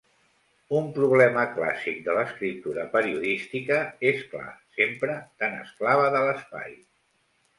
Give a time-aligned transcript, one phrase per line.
[0.77, 3.77] Un problema clàssic de l'escriptura periodística,
[4.13, 6.75] és clar, sempre tan esclava de l'espai.